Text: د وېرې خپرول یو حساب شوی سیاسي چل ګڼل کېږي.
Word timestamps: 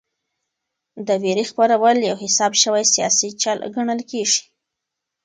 د 1.07 1.09
وېرې 1.21 1.43
خپرول 1.51 1.97
یو 2.09 2.15
حساب 2.23 2.51
شوی 2.63 2.83
سیاسي 2.93 3.29
چل 3.41 3.57
ګڼل 3.75 3.99
کېږي. 4.11 4.41